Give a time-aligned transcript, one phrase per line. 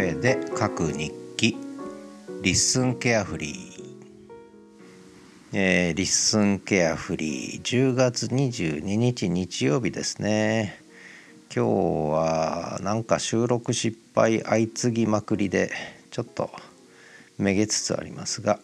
[0.00, 1.58] 声で書く日記。
[2.40, 3.98] リッスンケアフリー、
[5.52, 7.62] えー、リッスンケアフリー。
[7.62, 10.80] 10月22日日曜日ですね。
[11.54, 11.68] 今日
[12.14, 15.70] はなんか収録失敗相次ぎまくりで
[16.10, 16.50] ちょっと
[17.36, 18.58] めげつつありますが、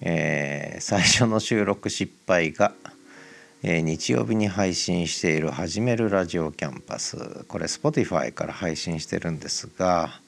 [0.00, 2.74] えー、最初の収録失敗が
[3.64, 7.16] 「えー、日曜日に配信している「始めるラジオキャンパス」
[7.48, 10.20] これ Spotify から配信してるんですが、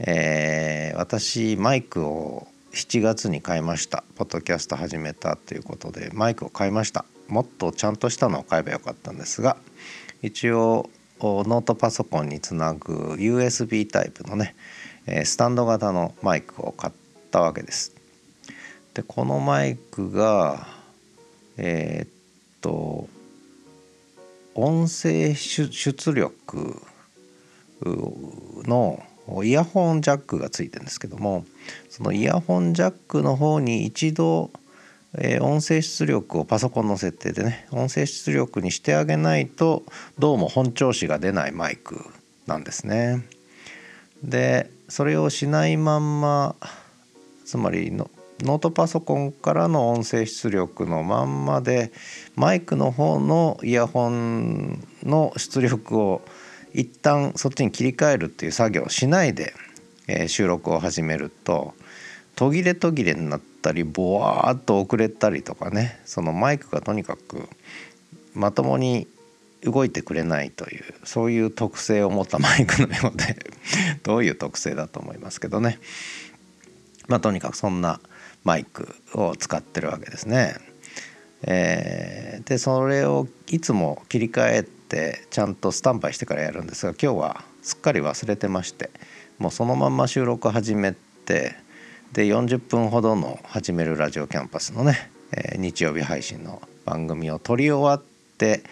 [0.00, 4.04] えー、私マイクを7月に買いました。
[4.14, 7.04] ポッドキャスト始めたということでマイクを買いました。
[7.26, 9.56] もっとちゃんとしたのを買えばよかったんですが
[10.22, 10.88] 一応
[11.20, 14.54] ノートパソコンにつなぐ USB タイプのね
[15.24, 16.92] スタンド型のマイクを買っ
[17.32, 17.92] たわけです。
[18.94, 20.68] でこのマイクが
[21.56, 22.10] えー、っ
[22.60, 23.08] と
[24.54, 26.80] 音声出力
[28.64, 29.02] の
[29.44, 31.44] イヤホンジャックがついてるんですけども
[31.88, 34.50] そのイヤホンジャックの方に一度、
[35.16, 39.84] えー、音声出力をパソコンの設定でね音声出力にしてあげないと
[40.18, 42.04] どうも本調子が出ないマイク
[42.46, 43.24] なんですね。
[44.22, 46.56] でそれをしないまんま
[47.44, 51.92] つまりのノートパソコンからの音声出力のまんまで
[52.36, 56.22] マイクの方のイヤホンの出力を
[56.78, 59.52] 一旦そっちに切り替えるっていう作業をしないで、
[60.06, 61.74] えー、収録を始めると
[62.36, 67.48] 途切れ途切れになったりボワーッと遅れたりとかねそのマイクがとにかく
[68.32, 69.08] まともに
[69.64, 73.36] 動いてくれないというそういう特性を持ったマイクのようで
[74.04, 75.80] どういう特性だと思いますけどね
[77.08, 77.98] まあとにかくそんな
[78.44, 80.54] マイクを使ってるわけですね。
[81.42, 88.90] えー、でそれをいつも切り替えてちゃんとスタンバイしてからやるんですが今日はすっかり忘れてまして
[89.38, 90.94] もうそのまんま収録始め
[91.26, 91.54] て
[92.12, 98.62] で40分ほどの「始めるラジオキャンパス」のね、えー、日曜日配信の番組を撮り終わって、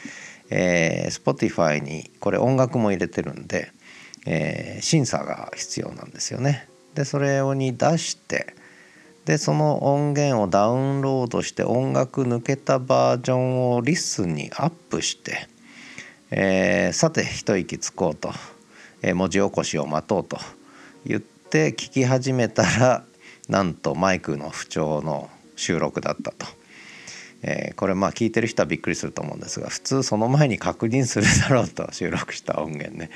[0.49, 3.71] えー、Spotify にこれ音楽も入れてるんで、
[4.25, 6.69] えー、審査が必要なんですよね。
[6.95, 8.55] でそれをに出して
[9.27, 15.49] でその音源をダウンロードして音楽抜けたバージョンをリスンにアップして、
[16.31, 18.33] えー、さて一息つこうと、
[19.03, 20.39] えー、文字起こしを待とうと
[21.05, 23.05] 言って聞き始めたら
[23.49, 26.47] なんとマイクの不調の収録だったと。
[27.43, 33.11] えー、これまあ聞いてる人はびっくりすると思うんですが普通その前に確認するだろうと収録した音源ね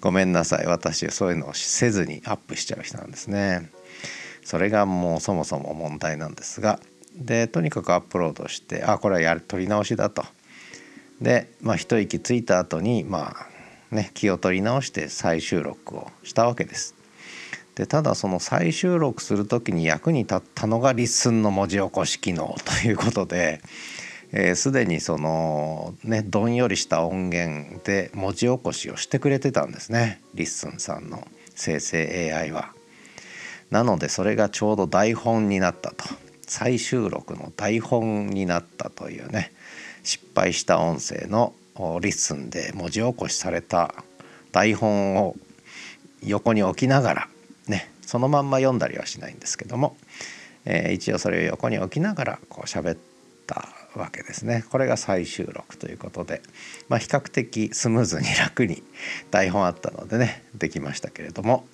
[0.00, 3.70] ごめんなさい私そういうのをせずにアップしちゃう人なんですね。
[4.44, 6.78] それがもうそもそも問題なんですが
[7.16, 10.24] でとにかくアップロードしてあこれはやる取り直しだと。
[11.20, 13.36] で、まあ、一息ついた後にま
[13.92, 16.94] あね気を取り直して再収録をしたわけです。
[17.74, 23.60] でただその再収録する時に役に立ったのが LISTEN の文字起こし機能ということで
[24.54, 32.72] すで、にそのねどんよりした音源で文字起こしをしてくれてたんですね LISTEN さんの生成 AI は。
[33.70, 36.04] なのでそれがちょうど台本になったと
[36.46, 39.52] 再収録の台本になったというね
[40.04, 41.54] 失敗した音声の
[42.00, 43.94] LISTEN で文字起こしされた
[44.52, 45.34] 台本を
[46.22, 47.28] 横に置きながら
[47.66, 49.96] ねそのまんま読んだりはしないんですけども、
[50.64, 52.98] えー、一応それを横に置きながらこう喋っ
[53.46, 56.42] たわけですねこれが再収録ということで、
[56.88, 58.82] まあ、比較的スムーズに楽に
[59.30, 61.66] 台本あったのでねできましたけれども、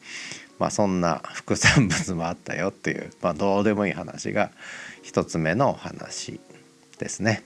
[0.59, 4.51] まあ、そんな副産物もあったよっていう、まあ、どうでもいい話が
[5.05, 6.41] 1つ目のお話
[6.99, 7.43] ですね。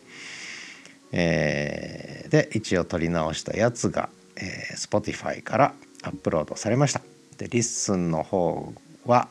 [1.16, 7.00] えー、で一応撮り直したやつが、えー、Spotify からアップロードされました。
[7.38, 8.72] で LISTEN の方
[9.06, 9.28] は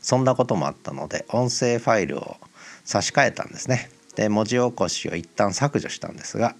[0.00, 2.36] そんなこともあったので音声ファイルを
[2.84, 3.88] 差し替えたんですね。
[4.16, 6.56] で文字起こしを一旦削除したんですが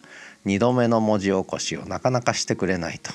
[0.47, 3.13] 2度目の文字起こしをなかなかしてくれないと。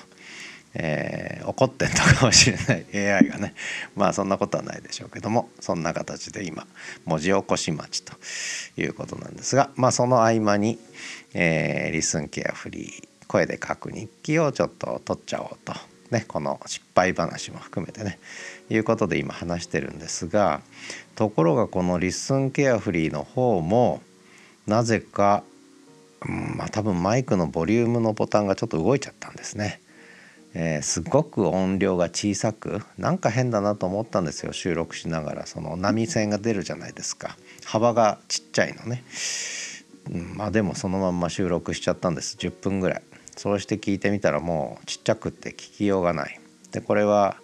[0.81, 2.85] えー、怒ってんのかもしれない。
[3.11, 3.53] AI がね。
[3.97, 6.65] まあそんなことはないでしょうけどもそんな形で今
[7.05, 8.13] 文字起こし待ちと
[8.81, 10.79] いうことなんですがまあその合間に、
[11.33, 15.73] えー、リスンケアフリー声で書く日記をちょっと取っちゃおうと、
[16.11, 18.17] ね、この失敗話も含めてね。
[18.69, 20.61] いうことで今話してるんですが
[21.15, 24.01] ところがこのリスンケアフリーの方も
[24.65, 25.43] なぜか、
[26.25, 29.81] うん、まあ多分マイクのボリュームのボタンがちょっと動いちゃったんですね。
[30.53, 35.45] えー、すごく音量が小さくなんか変だなと思ったんですよ収録しながら。
[35.45, 37.37] その波線が出るじゃないですか。
[37.65, 39.03] 幅がちっちゃいのね、
[40.11, 42.37] うん、まあでもそのまんま収録しちゃったんです。
[42.37, 43.01] 10分ぐらい。
[43.37, 46.39] そうして聞いてみたらもうちっちゃくって聞きようがない。
[46.71, 47.37] でこれは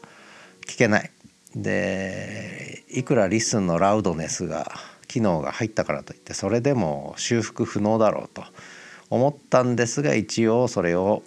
[0.67, 1.11] 聞けない。
[1.55, 4.73] でいくらリスンのラウドネスが
[5.07, 8.43] 機能が入ったからといってそれでも修復不能だろうと
[9.09, 11.23] 思ったんですが一応それを、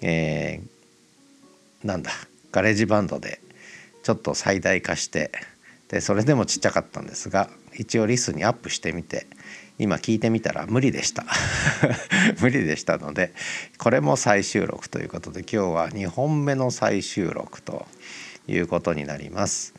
[0.00, 0.73] えー、
[1.84, 2.10] なんだ
[2.50, 3.40] GarageBand で
[4.02, 5.30] ちょっと最大化して
[5.88, 9.26] でそれでもちっちゃかったんですが一応 LISTEN にアップしてみて
[9.78, 11.24] 今聞いてみたら無理でした
[12.40, 13.32] 無理でしたので
[13.78, 17.86] これも再収録ということで今日は2本目の再収録と
[18.46, 19.74] いうことになります。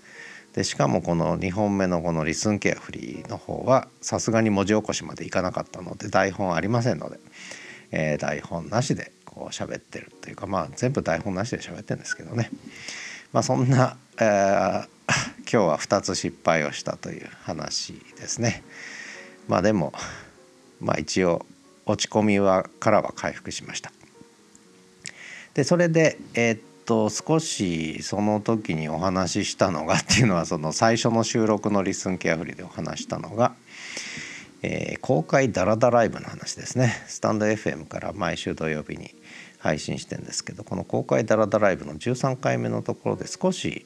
[0.54, 7.20] でしかもこの2本目のこの「リスンケアフリー」の方はさすがに文字起こしまでいかなかったので台本ありませんので、
[7.92, 12.50] えー、台本なしでこう喋ってるというかまあ全部台本なしで喋ってるんですけどね
[13.34, 14.88] まあそんな、えー、
[15.44, 18.64] 今日は2つ失敗をしたという話ですね。
[19.50, 19.94] まあでも
[20.80, 21.46] まあ一応
[21.86, 23.92] 落ち込みはからは回復しました。
[25.54, 33.54] でそれでえー、っと少しその時にお話ししたのがっていうのはその最初の収録の「リスンケアフリー」でお話したのが、
[34.68, 36.92] えー、公開ダラダライブの話ですね。
[37.06, 39.14] スタンド FM から毎週土曜日に
[39.60, 43.86] 配信してんですけどこの公開ダラダライブの13回目のところで少し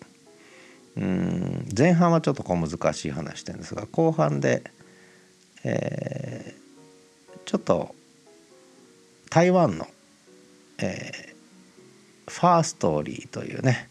[0.96, 4.64] うん前半はちょっと小難しい話してるんですが後半で、
[5.66, 7.94] えー、ちょっと
[9.30, 9.86] 台湾の、
[10.78, 13.90] えー、 Firstory というね、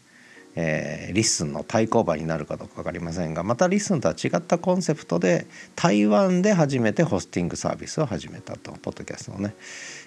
[0.55, 9.55] えー、 LISTEN の対抗馬になるかどうか分かりませんがまた LISTEN とは違ったコンセプトで台湾で初めてホスティングサービスを始めたとポッドキャストのね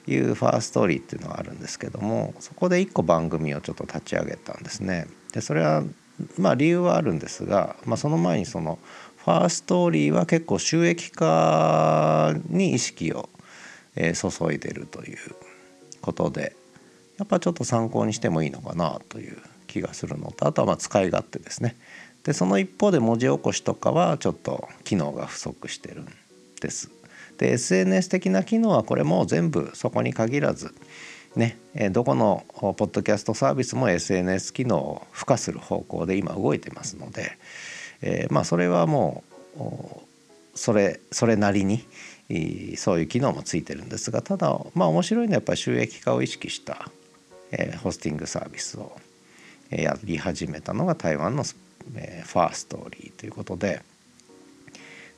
[0.06, 5.06] いう Firstory っていうのがあるんですけどもそこで1個番組をちょっと立ち上げたんですね。
[5.32, 5.84] でそれは
[6.38, 8.78] まあ理由はあるんですが、まあ、その前にその
[9.24, 13.28] ファーストーリーは結構収益化に意識を、
[13.94, 15.18] え注いでるという
[16.00, 16.56] ことで
[17.18, 19.36] やっぱちょっと参考にしてもいいのかなという
[19.72, 21.76] 気がするのとあとはま使い勝手ですね。
[22.24, 26.08] でその一方で文字起こしとかはちょっと機能が不足してるん
[26.60, 26.90] です。
[27.38, 30.74] で SNS 的な機能はこれも全部そこに限らず
[31.34, 31.56] ね、
[31.92, 37.38] どこのポッドキャストサービスも SNS 機能を付加する方向で今動いてますので、
[38.02, 39.24] えー、まあそれはも
[39.56, 39.58] う
[40.54, 41.86] それそれなりに
[42.76, 46.90] そういう機能もついてるんですがただまあ面白いのはやっぱり収益化を意識した、
[47.50, 48.92] えー、ホスティングサービスを
[49.80, 53.82] やり始めたのが台湾の、 Firstory ということで。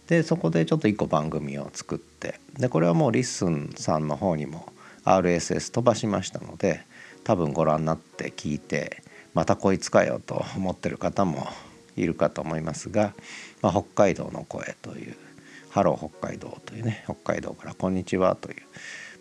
[0.06, 4.70] でそこでちょっと1個番組を作ってでこれはもう LISTEN さんの方にも
[5.04, 6.82] RSS 飛ばしましたので
[7.24, 9.02] 多分ご覧になって聞いて
[9.32, 11.48] またこいつかよと思ってる方も
[11.96, 13.14] いるかと思いますが
[13.62, 15.16] 「まあ、北海道の声」という
[15.70, 18.62] 「ハロー北海道」というね北海道から「こんにちは」という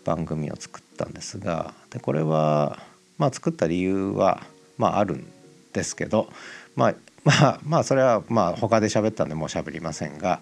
[0.04, 2.82] 番組を作ったんですがでこれは
[3.16, 4.42] まあ作った理由は
[4.78, 5.26] まああるん
[5.72, 6.28] ですけど
[6.76, 6.94] まあ
[7.24, 10.40] まあまあそれはまあ他で喋ったんでもう喋りませんが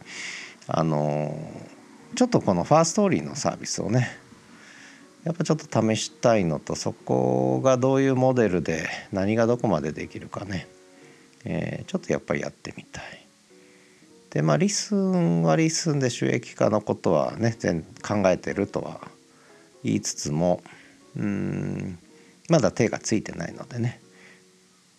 [0.67, 1.51] あの
[2.17, 4.11] ちょっとこの Firstory のサービスをね
[5.25, 10.67] やっぱちょっと試したいのとそこがどういうモデルで何がどこまでできるかね、
[11.45, 13.05] えー、ちょっとやっぱりやってみたい。
[14.31, 19.01] でまあリスンはリスンで収益化のことはね全考えてるとは
[19.85, 20.63] 言いつつも
[21.17, 21.99] うん
[22.49, 24.01] まだ手がついてないのでね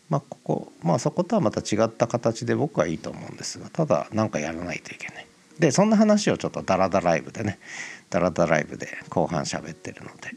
[0.09, 5.27] まあここまあそことはまた違った形で僕はいいと思うんですがただ何かやらないといけない。
[5.59, 7.59] でそんな話をちょっとダラダライブでね
[8.09, 10.31] ダラダライブで後半喋ってるので、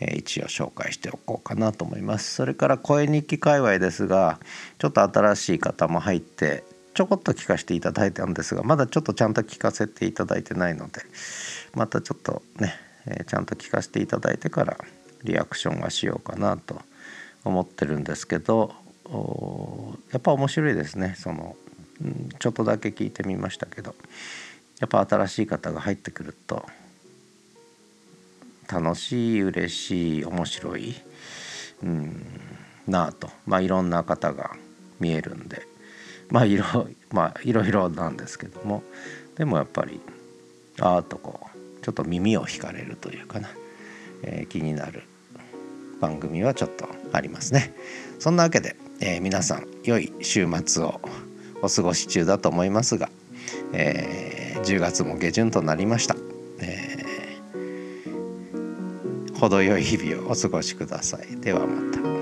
[0.00, 4.38] えー、一応紹介しておこうかなと思いますそれから声日記界隈ですが
[4.78, 11.02] ちょっと新しい方も入ってちょこっと聞かせていただいたんですがまだちょっとちゃんと聞かせていただいてないので
[11.74, 12.74] またちょっとね、
[13.06, 14.78] えー、ちゃんと聞かせていただいてから
[15.24, 16.80] リアクションはしようかなと
[17.44, 18.74] 思ってるんですけど
[20.10, 21.14] やっぱ面白いですね。
[21.16, 21.56] その
[22.38, 23.94] ちょっとだけ聞いてみましたけど。
[24.78, 26.66] やっぱ新しい方が入ってくると
[28.70, 30.94] 楽しい嬉しい面白い、
[31.82, 32.26] うん、
[32.86, 33.30] なあと。
[33.46, 34.54] まあいろんな方が
[35.00, 35.66] 見えるんで。
[36.28, 36.64] まあいろ,、
[37.10, 38.82] まあ、いろいろなんですけども。
[39.36, 40.00] でもやっぱり
[40.80, 43.48] ああとこうちょっと耳を引かれるというかな、
[44.22, 45.04] えー、気になる
[46.00, 47.72] 番組はちょっとありますね。
[48.18, 51.00] そんなわけで、えー、皆さん良い週末を
[51.62, 53.08] お過ごし中だと思いますが、
[53.72, 56.16] えー、10月も下旬となりました、
[56.60, 62.15] えー、程よい日々をお過ごしくださいではまた。